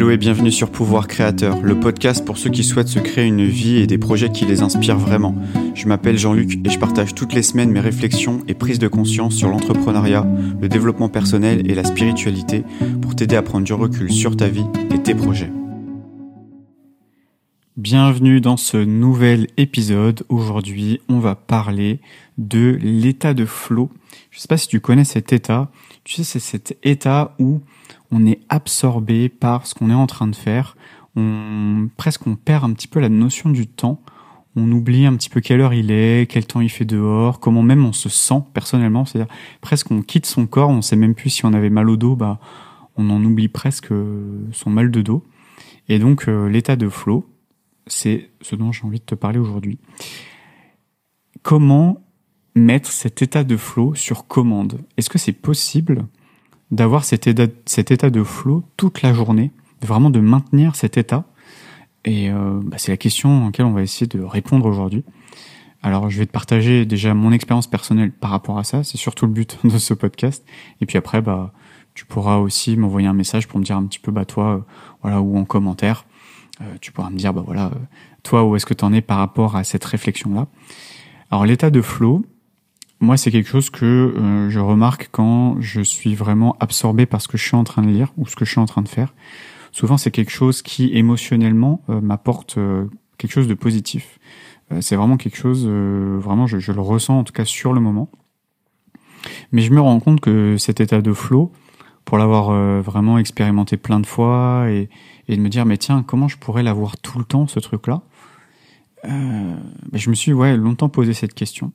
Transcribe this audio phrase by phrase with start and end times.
[0.00, 3.44] Hello et bienvenue sur Pouvoir Créateur, le podcast pour ceux qui souhaitent se créer une
[3.44, 5.34] vie et des projets qui les inspirent vraiment.
[5.74, 9.34] Je m'appelle Jean-Luc et je partage toutes les semaines mes réflexions et prises de conscience
[9.34, 10.26] sur l'entrepreneuriat,
[10.58, 12.64] le développement personnel et la spiritualité
[13.02, 15.52] pour t'aider à prendre du recul sur ta vie et tes projets.
[17.76, 20.24] Bienvenue dans ce nouvel épisode.
[20.28, 22.00] Aujourd'hui, on va parler
[22.36, 23.90] de l'état de flow.
[24.32, 25.70] Je ne sais pas si tu connais cet état.
[26.02, 27.60] Tu sais, c'est cet état où
[28.10, 30.76] on est absorbé par ce qu'on est en train de faire.
[31.14, 34.02] On, presque on perd un petit peu la notion du temps.
[34.56, 37.62] On oublie un petit peu quelle heure il est, quel temps il fait dehors, comment
[37.62, 39.04] même on se sent personnellement.
[39.04, 41.96] C'est-à-dire presque on quitte son corps, on sait même plus si on avait mal au
[41.96, 42.40] dos, bah
[42.96, 43.92] on en oublie presque
[44.50, 45.24] son mal de dos.
[45.88, 47.30] Et donc euh, l'état de flow,
[47.90, 49.78] c'est ce dont j'ai envie de te parler aujourd'hui.
[51.42, 52.02] Comment
[52.54, 54.80] mettre cet état de flow sur commande?
[54.96, 56.06] Est-ce que c'est possible
[56.70, 59.50] d'avoir cet état, de flow toute la journée,
[59.82, 61.24] vraiment de maintenir cet état?
[62.04, 65.04] Et euh, bah, c'est la question à laquelle on va essayer de répondre aujourd'hui.
[65.82, 69.26] Alors je vais te partager déjà mon expérience personnelle par rapport à ça, c'est surtout
[69.26, 70.44] le but de ce podcast.
[70.80, 71.52] Et puis après, bah,
[71.94, 74.60] tu pourras aussi m'envoyer un message pour me dire un petit peu, bah toi, euh,
[75.02, 76.04] voilà, ou en commentaire,
[76.80, 77.70] tu pourras me dire, bah voilà,
[78.22, 80.46] toi, où est-ce que tu en es par rapport à cette réflexion-là?
[81.30, 82.24] Alors l'état de flow,
[83.02, 87.28] moi, c'est quelque chose que euh, je remarque quand je suis vraiment absorbé par ce
[87.28, 88.88] que je suis en train de lire ou ce que je suis en train de
[88.88, 89.14] faire.
[89.72, 92.84] Souvent, c'est quelque chose qui émotionnellement euh, m'apporte euh,
[93.16, 94.18] quelque chose de positif.
[94.80, 98.08] c'est vraiment quelque chose, vraiment, je, je, le ressens en tout cas sur le moment.
[99.52, 101.52] Mais je me rends compte que cet état de flow,
[102.10, 102.50] pour l'avoir
[102.82, 104.88] vraiment expérimenté plein de fois et,
[105.28, 108.02] et, de me dire, mais tiens, comment je pourrais l'avoir tout le temps, ce truc-là?
[109.04, 111.70] Je me suis ouais longtemps posé cette question.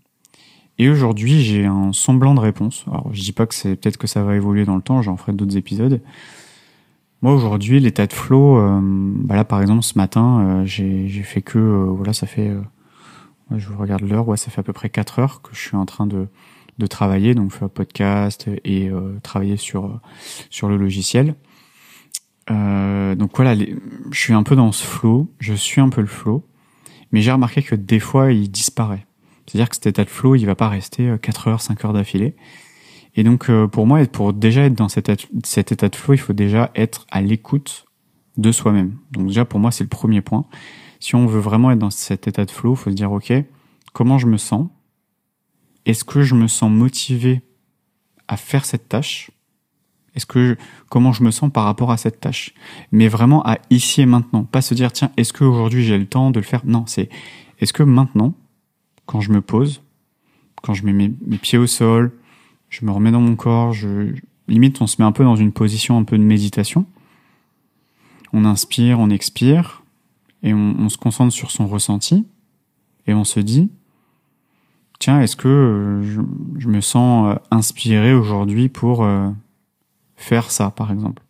[0.77, 2.83] Et aujourd'hui, j'ai un semblant de réponse.
[2.87, 5.15] Alors, je dis pas que c'est peut-être que ça va évoluer dans le temps, j'en
[5.15, 6.01] ferai d'autres épisodes.
[7.21, 11.41] Moi, aujourd'hui, l'état de flow, euh, bah là, par exemple, ce matin, euh, j'ai fait
[11.41, 12.51] que, euh, voilà, ça fait,
[13.49, 15.77] ouais, je regarde l'heure, ouais, ça fait à peu près 4 heures que je suis
[15.77, 16.27] en train de,
[16.77, 18.91] de travailler, donc faire podcast et
[19.23, 19.99] travailler sur,
[20.49, 21.35] sur le logiciel.
[22.49, 26.45] donc voilà, je suis un peu dans ce flow, je suis un peu le flow,
[27.11, 29.05] mais j'ai remarqué que des fois, il disparaît.
[29.45, 31.93] C'est-à-dire que cet état de flow, il va pas rester 4 euh, heures, 5 heures
[31.93, 32.35] d'affilée.
[33.15, 36.33] Et donc, euh, pour moi, pour déjà être dans cet, état de flow, il faut
[36.33, 37.85] déjà être à l'écoute
[38.37, 38.97] de soi-même.
[39.11, 40.45] Donc déjà, pour moi, c'est le premier point.
[40.99, 43.31] Si on veut vraiment être dans cet état de flow, il faut se dire, OK,
[43.93, 44.67] comment je me sens?
[45.85, 47.41] Est-ce que je me sens motivé
[48.27, 49.31] à faire cette tâche?
[50.15, 50.57] Est-ce que
[50.89, 52.53] comment je me sens par rapport à cette tâche?
[52.91, 56.31] Mais vraiment à ici et maintenant, pas se dire tiens, est-ce qu'aujourd'hui j'ai le temps
[56.31, 56.61] de le faire?
[56.65, 57.09] Non, c'est
[57.59, 58.33] est-ce que maintenant
[59.05, 59.81] quand je me pose,
[60.61, 62.11] quand je mets mes, pieds au sol,
[62.69, 64.15] je me remets dans mon corps, je,
[64.47, 66.85] limite on se met un peu dans une position un peu de méditation.
[68.33, 69.83] On inspire, on expire,
[70.43, 72.25] et on, se concentre sur son ressenti,
[73.07, 73.69] et on se dit,
[74.99, 76.03] tiens, est-ce que euh,
[76.57, 79.29] je, me sens euh, inspiré aujourd'hui pour euh,
[80.15, 81.21] faire ça, par exemple,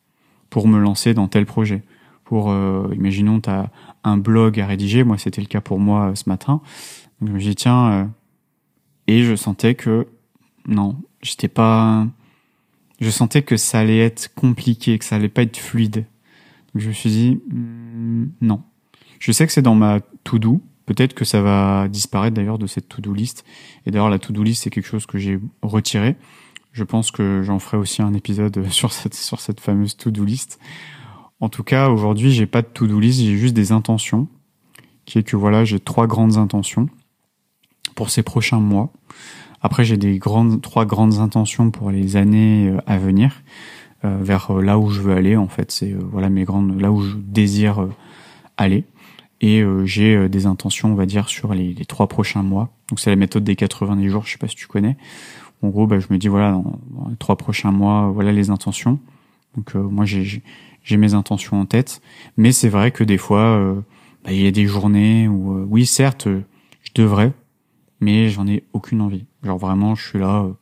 [0.50, 1.84] pour me lancer dans tel projet,
[2.24, 2.52] pour,
[2.92, 3.70] imaginons, tu as
[4.04, 6.62] un blog à rédiger, moi c'était le cas pour moi ce matin,
[7.20, 8.06] donc je me dis tiens, euh,
[9.08, 10.08] et je sentais que
[10.68, 12.06] non, j'étais pas,
[13.00, 16.06] je sentais que ça allait être compliqué, que ça allait pas être fluide.
[16.74, 18.64] Donc je me suis dit hmm, non.
[19.20, 20.62] Je sais que c'est dans ma to-do.
[20.86, 23.44] Peut-être que ça va disparaître d'ailleurs de cette to-do list.
[23.86, 26.16] Et d'ailleurs la to-do list c'est quelque chose que j'ai retiré.
[26.72, 30.60] Je pense que j'en ferai aussi un épisode sur cette sur cette fameuse to-do list.
[31.42, 34.28] En tout cas, aujourd'hui, j'ai pas de to-do list, j'ai juste des intentions,
[35.06, 36.90] qui est que voilà, j'ai trois grandes intentions
[37.94, 38.92] pour ces prochains mois.
[39.62, 43.42] Après, j'ai des grandes, trois grandes intentions pour les années euh, à venir,
[44.06, 45.36] euh, vers euh, là où je veux aller.
[45.36, 47.88] En fait, c'est voilà mes grandes, là où je désire
[48.58, 48.86] aller.
[49.42, 52.70] Et j'ai des intentions, on va dire, sur les, trois prochains mois.
[52.90, 54.26] Donc c'est la méthode des 90 jours.
[54.26, 54.98] Je sais pas si tu connais.
[55.62, 59.00] En gros, bah, je me dis voilà, dans, les trois prochains mois, voilà les intentions.
[59.56, 60.42] Donc moi, j'ai
[60.98, 62.02] mes intentions en tête.
[62.38, 63.76] Mais c'est vrai que des fois,
[64.24, 67.34] bah, il y a des journées où, oui, certes, je devrais
[68.00, 69.26] mais j'en ai aucune envie.
[69.44, 70.54] Genre vraiment, je suis là, euh,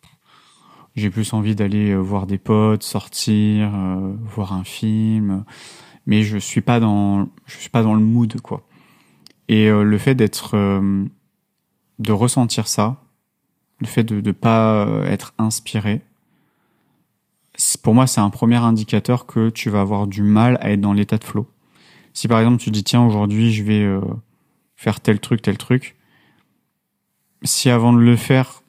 [0.95, 5.43] j'ai plus envie d'aller euh, voir des potes, sortir, euh, voir un film,
[6.05, 8.65] mais je suis pas dans, je suis pas dans le mood quoi.
[9.47, 10.55] Et le fait d'être,
[12.00, 13.01] de ressentir ça,
[13.79, 16.01] le fait de ne pas être inspiré,
[17.81, 20.94] pour moi c'est un premier indicateur que tu vas avoir du mal à être dans
[20.94, 21.47] l'état de flow.
[22.13, 24.00] Si par exemple tu dis tiens aujourd'hui je vais
[24.75, 25.95] faire tel truc tel truc,
[27.44, 28.63] si avant de le faire,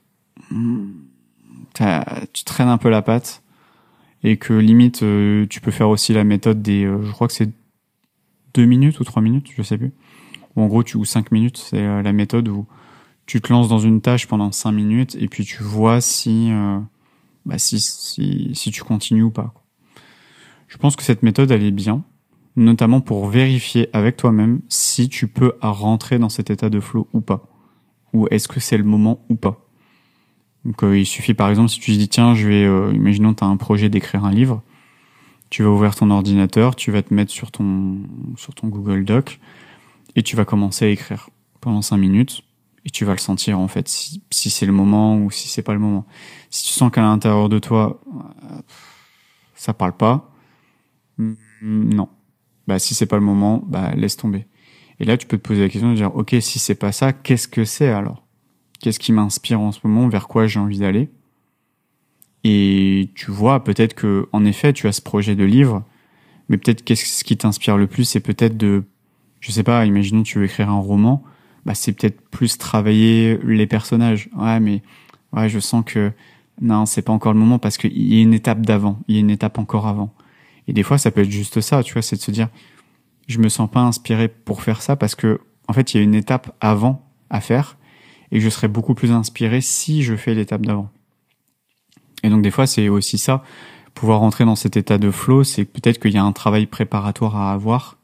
[1.70, 3.43] tu traînes un peu la patte,
[4.24, 7.34] et que limite euh, tu peux faire aussi la méthode des, euh, je crois que
[7.34, 7.50] c'est
[8.54, 9.92] deux minutes ou trois minutes, je sais plus.
[10.56, 12.66] Ou en gros, tu ou cinq minutes, c'est euh, la méthode où
[13.26, 16.50] tu te lances dans une tâche pendant cinq minutes et puis tu vois si,
[17.46, 19.54] bah, si, si, si tu continues ou pas.
[20.68, 22.04] Je pense que cette méthode, elle est bien,
[22.56, 27.22] notamment pour vérifier avec toi-même si tu peux rentrer dans cet état de flow ou
[27.22, 27.48] pas.
[28.12, 29.63] Ou est-ce que c'est le moment ou pas.
[30.64, 33.44] Donc euh, il suffit par exemple si tu dis tiens je vais euh, imaginons tu
[33.44, 34.62] as un projet d'écrire un livre,
[35.50, 37.98] tu vas ouvrir ton ordinateur, tu vas te mettre sur ton
[38.36, 39.40] sur ton Google Doc
[40.16, 41.28] et tu vas commencer à écrire
[41.60, 42.42] pendant cinq minutes
[42.86, 45.62] et tu vas le sentir en fait si, si c'est le moment ou si c'est
[45.62, 46.06] pas le moment.
[46.50, 48.60] Si tu sens qu'à l'intérieur de toi euh,
[49.54, 50.32] ça parle pas,
[51.18, 52.08] mm, non.
[52.66, 54.46] Bah si c'est pas le moment, bah laisse tomber.
[54.98, 57.12] Et là tu peux te poser la question de dire OK, si c'est pas ça,
[57.12, 58.23] qu'est-ce que c'est alors?
[58.80, 61.08] Qu'est-ce qui m'inspire en ce moment Vers quoi j'ai envie d'aller
[62.42, 65.84] Et tu vois, peut-être que, en effet, tu as ce projet de livre,
[66.48, 68.84] mais peut-être qu'est-ce qui t'inspire le plus, c'est peut-être de,
[69.40, 71.22] je sais pas, imaginons tu veux écrire un roman,
[71.64, 74.28] bah c'est peut-être plus travailler les personnages.
[74.36, 74.82] Ouais, mais
[75.32, 76.12] ouais, je sens que
[76.60, 79.18] non, c'est pas encore le moment parce qu'il y a une étape d'avant, il y
[79.18, 80.12] a une étape encore avant.
[80.68, 82.48] Et des fois, ça peut être juste ça, tu vois, c'est de se dire,
[83.26, 86.02] je me sens pas inspiré pour faire ça parce que, en fait, il y a
[86.02, 87.76] une étape avant à faire
[88.34, 90.90] et je serai beaucoup plus inspiré si je fais l'étape d'avant.
[92.22, 93.42] Et donc des fois c'est aussi ça,
[93.94, 97.36] pouvoir rentrer dans cet état de flow, c'est peut-être qu'il y a un travail préparatoire
[97.36, 97.96] à avoir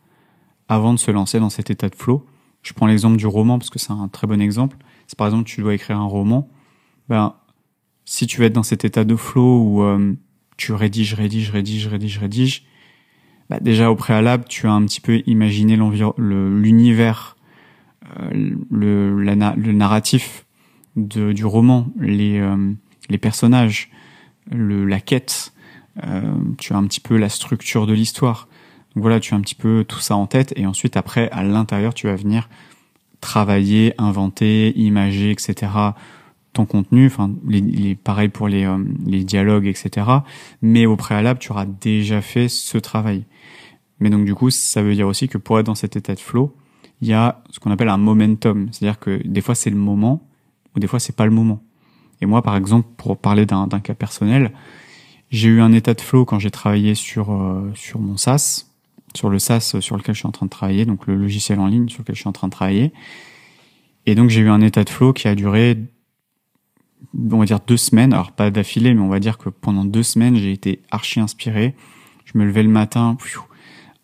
[0.68, 2.24] avant de se lancer dans cet état de flow.
[2.62, 4.76] Je prends l'exemple du roman parce que c'est un très bon exemple.
[5.08, 6.48] C'est par exemple tu dois écrire un roman,
[7.08, 7.34] ben
[8.04, 10.14] si tu veux être dans cet état de flow où euh,
[10.56, 12.66] tu rédiges, rédiges, rédiges, rédiges, rédiges,
[13.48, 15.76] bah déjà au préalable tu as un petit peu imaginé
[16.18, 17.36] l'univers
[18.18, 20.46] euh, le, le narratif
[20.96, 22.72] de, du roman, les, euh,
[23.08, 23.90] les personnages,
[24.50, 25.52] le, la quête,
[26.04, 28.48] euh, tu as un petit peu la structure de l'histoire.
[28.94, 31.44] Donc voilà, tu as un petit peu tout ça en tête et ensuite après à
[31.44, 32.48] l'intérieur tu vas venir
[33.20, 35.70] travailler, inventer, imager, etc.
[36.52, 38.68] ton contenu, enfin les, les pareil pour les,
[39.06, 40.06] les dialogues, etc.
[40.62, 43.24] Mais au préalable tu auras déjà fait ce travail.
[44.00, 46.20] Mais donc du coup ça veut dire aussi que pour être dans cet état de
[46.20, 46.52] flow,
[47.00, 50.26] il y a ce qu'on appelle un momentum, c'est-à-dire que des fois c'est le moment
[50.76, 51.62] ou des fois c'est pas le moment.
[52.20, 54.52] Et moi, par exemple, pour parler d'un cas personnel,
[55.30, 58.66] j'ai eu un état de flow quand j'ai travaillé sur euh, sur mon SaaS,
[59.14, 61.66] sur le SaaS sur lequel je suis en train de travailler, donc le logiciel en
[61.66, 62.92] ligne sur lequel je suis en train de travailler.
[64.06, 65.78] Et donc j'ai eu un état de flow qui a duré,
[67.14, 70.02] on va dire deux semaines, alors pas d'affilée, mais on va dire que pendant deux
[70.02, 71.74] semaines j'ai été archi inspiré.
[72.24, 73.16] Je me levais le matin,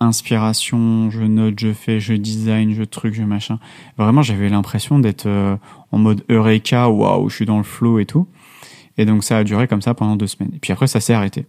[0.00, 3.58] inspiration, je note, je fais, je design, je truc, je machin.
[3.96, 5.56] Vraiment, j'avais l'impression d'être euh,
[5.90, 8.28] en mode Eureka, waouh, je suis dans le flow et tout.
[8.98, 10.52] Et donc ça a duré comme ça pendant deux semaines.
[10.54, 11.46] Et puis après, ça s'est arrêté.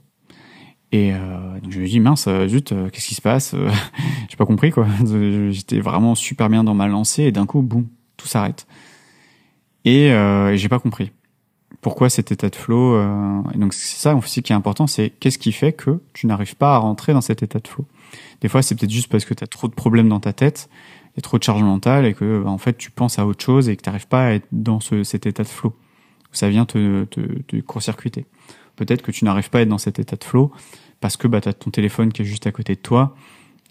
[0.94, 3.54] Et euh, donc je me dis mince, euh, zut, qu'est-ce qui se passe
[4.30, 4.88] J'ai pas compris quoi.
[5.50, 8.68] J'étais vraiment super bien dans ma lancée et d'un coup, boum, tout s'arrête.
[9.84, 11.14] Et, et j'ai pas compris
[11.80, 13.00] pourquoi cet état de flow.
[13.54, 16.58] et donc c'est ça aussi qui est important, c'est qu'est-ce qui fait que tu n'arrives
[16.58, 17.86] pas à rentrer dans cet état de flow?
[18.42, 20.70] Des fois, c'est peut-être juste parce que tu as trop de problèmes dans ta tête,
[21.18, 23.70] et trop de charge mentale, et que bah, en fait, tu penses à autre chose
[23.70, 25.74] et que tu n'arrives pas à être dans ce, cet état de flow.
[26.32, 28.26] Ça vient te, te, te court-circuiter.
[28.76, 30.52] Peut-être que tu n'arrives pas à être dans cet état de flow
[31.02, 33.16] parce que bah, tu as ton téléphone qui est juste à côté de toi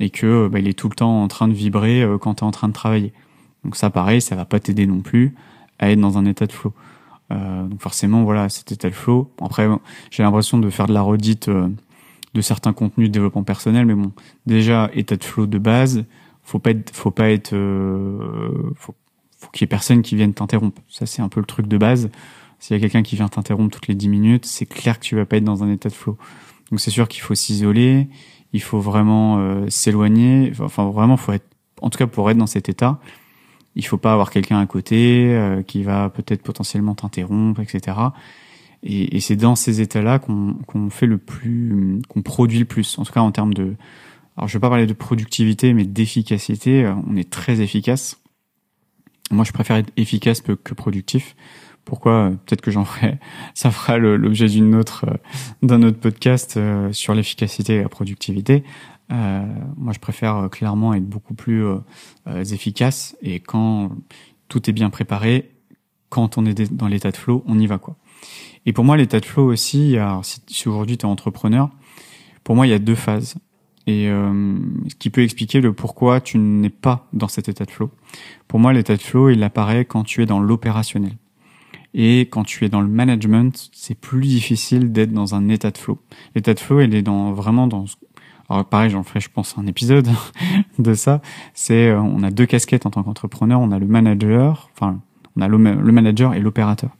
[0.00, 2.44] et que bah, il est tout le temps en train de vibrer euh, quand tu
[2.44, 3.12] es en train de travailler.
[3.64, 5.34] Donc ça, pareil, ça va pas t'aider non plus
[5.78, 6.72] à être dans un état de flow.
[7.32, 9.32] Euh, donc forcément, voilà, cet état de flow.
[9.40, 9.68] Après,
[10.10, 11.68] j'ai l'impression de faire de la redite euh,
[12.36, 14.12] de certains contenus de développement personnel, mais bon,
[14.44, 16.04] déjà état de flow de base,
[16.42, 18.94] faut pas être, faut pas être, euh, faut,
[19.52, 20.82] qu'il y ait personne qui vienne t'interrompre.
[20.88, 22.10] Ça c'est un peu le truc de base.
[22.58, 25.16] S'il y a quelqu'un qui vient t'interrompre toutes les 10 minutes, c'est clair que tu
[25.16, 26.16] vas pas être dans un état de flow.
[26.70, 28.08] Donc c'est sûr qu'il faut s'isoler,
[28.52, 30.52] il faut vraiment euh, s'éloigner.
[30.60, 31.46] Enfin vraiment, faut être,
[31.80, 33.00] en tout cas pour être dans cet état,
[33.74, 37.96] il faut pas avoir quelqu'un à côté euh, qui va peut-être potentiellement t'interrompre, etc.
[38.86, 42.98] Et, et c'est dans ces états-là qu'on fait le plus, qu'on produit le plus.
[42.98, 43.74] En tout cas, en termes de,
[44.36, 46.84] alors je vais pas parler de productivité, mais d'efficacité.
[46.84, 48.20] Euh, on est très efficace.
[49.30, 51.34] Moi, je préfère être efficace que productif.
[51.86, 52.32] Pourquoi?
[52.44, 53.18] Peut-être que j'en ferai,
[53.54, 55.16] ça fera l'objet d'une autre, euh,
[55.62, 58.64] d'un autre podcast euh, sur l'efficacité et la productivité.
[59.12, 61.64] Euh, moi, je préfère clairement être beaucoup plus
[62.26, 63.92] efficace et quand
[64.48, 65.52] tout est bien préparé,
[66.08, 67.96] quand on est dans l'état de flow, on y va quoi.
[68.64, 71.70] Et pour moi, l'état de flow aussi, alors si, aujourd'hui tu es entrepreneur,
[72.44, 73.36] pour moi, il y a deux phases.
[73.86, 74.56] Et euh,
[74.88, 77.90] ce qui peut expliquer le pourquoi tu n'es pas dans cet état de flow.
[78.48, 81.12] Pour moi, l'état de flow, il apparaît quand tu es dans l'opérationnel.
[81.94, 85.78] Et quand tu es dans le management, c'est plus difficile d'être dans un état de
[85.78, 86.00] flow.
[86.34, 87.86] L'état de flow, il est dans vraiment dans
[88.48, 90.08] alors pareil, j'en ferai, je pense, un épisode
[90.78, 91.20] de ça.
[91.54, 93.60] C'est, euh, on a deux casquettes en tant qu'entrepreneur.
[93.60, 95.00] On a le manager, enfin,
[95.36, 96.90] on a le, manager et l'opérateur.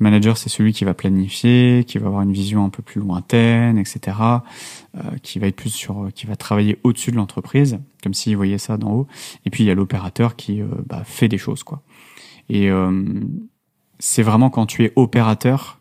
[0.00, 3.00] Le manager, c'est celui qui va planifier, qui va avoir une vision un peu plus
[3.00, 4.16] lointaine, etc.
[4.96, 8.58] Euh, qui va être plus sur, qui va travailler au-dessus de l'entreprise, comme s'il voyait
[8.58, 9.06] ça d'en haut.
[9.46, 11.82] Et puis il y a l'opérateur qui euh, bah, fait des choses, quoi.
[12.48, 13.04] Et euh,
[13.98, 15.80] c'est vraiment quand tu es opérateur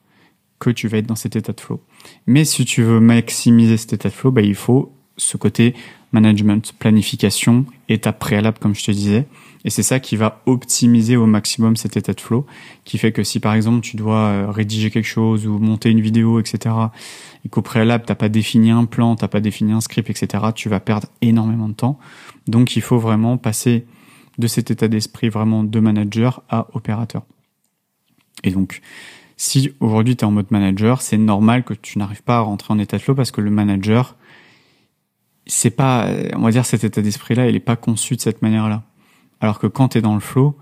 [0.59, 1.83] que tu vas être dans cet état de flow.
[2.25, 5.75] Mais si tu veux maximiser cet état de flow, bah, il faut ce côté
[6.11, 9.27] management, planification, étape préalable, comme je te disais.
[9.65, 12.45] Et c'est ça qui va optimiser au maximum cet état de flow,
[12.83, 16.01] qui fait que si par exemple tu dois euh, rédiger quelque chose ou monter une
[16.01, 16.75] vidéo, etc.,
[17.45, 20.67] et qu'au préalable t'as pas défini un plan, t'as pas défini un script, etc., tu
[20.67, 21.97] vas perdre énormément de temps.
[22.47, 23.85] Donc il faut vraiment passer
[24.37, 27.23] de cet état d'esprit vraiment de manager à opérateur.
[28.43, 28.81] Et donc,
[29.37, 32.73] si aujourd'hui tu es en mode manager, c'est normal que tu n'arrives pas à rentrer
[32.73, 34.15] en état de flow parce que le manager,
[35.45, 38.83] c'est pas, on va dire, cet état d'esprit-là, il est pas conçu de cette manière-là.
[39.41, 40.57] Alors que quand tu es dans le flow,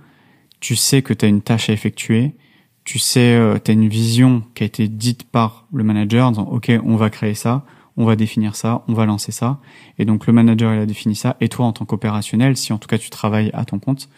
[0.60, 2.36] tu sais que tu as une tâche à effectuer,
[2.84, 6.32] tu sais, euh, tu as une vision qui a été dite par le manager en
[6.32, 7.64] disant, OK, on va créer ça,
[7.98, 9.60] on va définir ça, on va lancer ça.
[10.00, 11.38] Et donc le manager, il a défini ça.
[11.42, 14.10] Et toi, en tant qu'opérationnel, si en tout cas tu travailles à ton compte,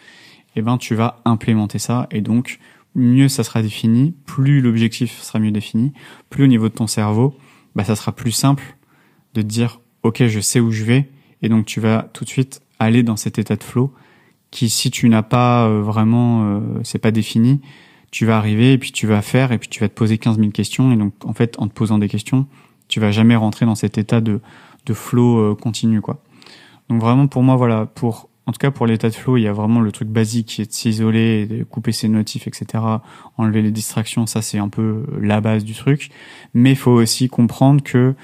[0.56, 2.06] eh ben, tu vas implémenter ça.
[2.10, 2.58] Et donc,
[2.94, 5.92] mieux ça sera défini, plus l'objectif sera mieux défini,
[6.30, 7.36] plus au niveau de ton cerveau,
[7.74, 8.76] bah, ça sera plus simple
[9.34, 11.08] de dire, ok, je sais où je vais,
[11.42, 13.92] et donc tu vas tout de suite aller dans cet état de flow
[14.50, 17.60] qui, si tu n'as pas euh, vraiment, euh, c'est pas défini,
[18.12, 20.38] tu vas arriver et puis tu vas faire et puis tu vas te poser 15
[20.38, 22.46] 000 questions et donc en fait en te posant des questions,
[22.86, 24.40] tu vas jamais rentrer dans cet état de
[24.86, 26.22] de flow euh, continu quoi.
[26.88, 29.48] Donc vraiment pour moi voilà pour en tout cas pour l'état de flow il y
[29.48, 32.84] a vraiment le truc basique qui est de s'isoler, de couper ses notifs etc.
[33.38, 36.10] Enlever les distractions ça c'est un peu la base du truc.
[36.52, 38.14] Mais il faut aussi comprendre que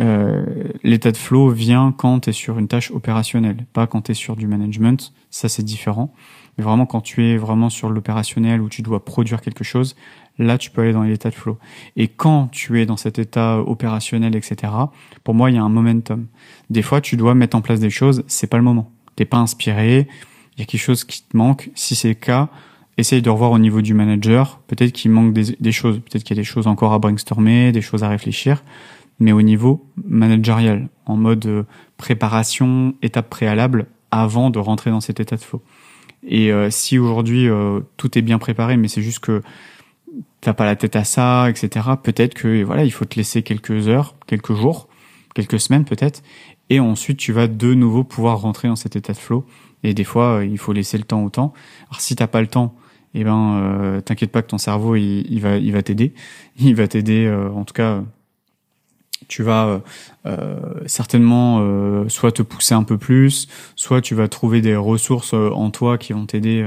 [0.00, 0.44] euh,
[0.84, 4.14] l'état de flow vient quand tu es sur une tâche opérationnelle, pas quand tu es
[4.14, 6.12] sur du management, ça c'est différent.
[6.56, 9.96] Mais vraiment quand tu es vraiment sur l'opérationnel où tu dois produire quelque chose,
[10.38, 11.58] là tu peux aller dans l'état de flow.
[11.96, 14.72] Et quand tu es dans cet état opérationnel, etc.,
[15.24, 16.26] pour moi il y a un momentum.
[16.70, 18.92] Des fois tu dois mettre en place des choses, c'est pas le moment.
[19.16, 20.06] T'es pas inspiré,
[20.56, 21.70] il y a quelque chose qui te manque.
[21.74, 22.48] Si c'est le cas,
[22.98, 24.60] essaye de revoir au niveau du manager.
[24.66, 27.72] Peut-être qu'il manque des, des choses, peut-être qu'il y a des choses encore à brainstormer,
[27.72, 28.62] des choses à réfléchir
[29.18, 31.62] mais au niveau managérial, en mode euh,
[31.96, 35.62] préparation, étape préalable, avant de rentrer dans cet état de flow.
[36.26, 39.42] Et euh, si aujourd'hui euh, tout est bien préparé, mais c'est juste que
[40.40, 41.86] t'as pas la tête à ça, etc.
[42.02, 44.88] Peut-être que voilà, il faut te laisser quelques heures, quelques jours,
[45.34, 46.22] quelques semaines peut-être,
[46.70, 49.44] et ensuite tu vas de nouveau pouvoir rentrer dans cet état de flow.
[49.84, 51.52] Et des fois, il faut laisser le temps au temps.
[51.88, 52.74] Alors si t'as pas le temps,
[53.14, 56.14] eh ben, t'inquiète pas que ton cerveau il, il va, il va t'aider.
[56.58, 58.02] Il va t'aider, en tout cas
[59.26, 59.78] tu vas euh,
[60.26, 60.56] euh,
[60.86, 65.70] certainement euh, soit te pousser un peu plus, soit tu vas trouver des ressources en
[65.70, 66.62] toi qui vont t'aider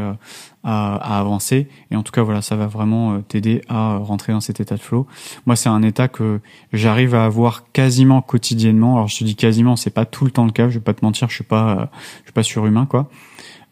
[0.64, 1.68] à, à, avancer.
[1.92, 4.82] Et en tout cas, voilà, ça va vraiment t'aider à rentrer dans cet état de
[4.82, 5.08] flow.
[5.46, 6.40] Moi, c'est un état que
[6.74, 8.96] j'arrive à avoir quasiment quotidiennement.
[8.96, 10.68] Alors, je te dis quasiment, c'est pas tout le temps le cas.
[10.70, 11.90] Je vais pas te mentir, je suis pas,
[12.20, 13.10] je suis pas surhumain, quoi.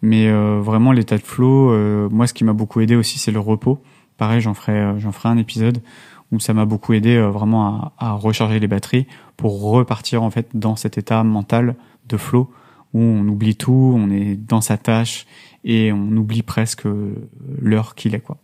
[0.02, 3.82] Mais vraiment, l'état de flow, moi, ce qui m'a beaucoup aidé aussi, c'est le repos.
[4.18, 5.82] Pareil, j'en ferai, j'en ferai un épisode
[6.32, 9.08] où ça m'a beaucoup aidé euh, vraiment à, à, recharger les batteries
[9.38, 11.76] pour repartir en fait dans cet état mental
[12.08, 12.52] de flow
[12.94, 15.26] où on oublie tout, on est dans sa tâche
[15.64, 17.14] et on oublie presque euh,
[17.62, 18.38] l'heure qu'il est quoi.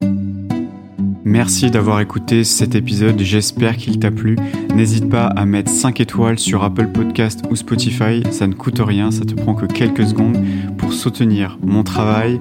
[1.27, 4.37] Merci d'avoir écouté cet épisode, j'espère qu'il t'a plu.
[4.75, 9.09] N'hésite pas à mettre 5 étoiles sur Apple Podcast ou Spotify, ça ne coûte rien,
[9.09, 10.37] ça te prend que quelques secondes
[10.77, 12.39] pour soutenir mon travail,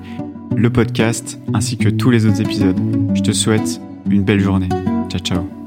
[0.54, 2.78] le podcast ainsi que tous les autres épisodes.
[3.14, 4.68] Je te souhaite une belle journée.
[5.08, 5.63] Ciao, ciao.